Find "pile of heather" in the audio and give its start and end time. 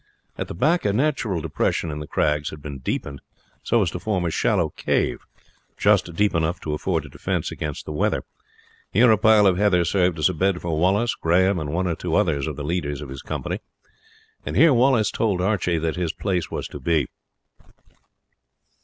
9.19-9.85